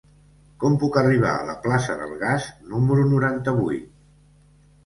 [0.63, 3.89] Com puc arribar a la plaça del Gas número noranta-vuit?